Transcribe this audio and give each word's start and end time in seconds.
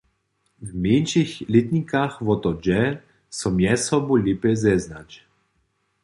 W 0.67 0.69
mjeńšich 0.83 1.31
lětnikach 1.53 2.13
wo 2.25 2.33
to 2.43 2.51
dźe, 2.65 2.81
so 3.37 3.47
mjez 3.55 3.81
sobu 3.89 4.13
lěpje 4.25 4.51
zeznać. 4.63 5.09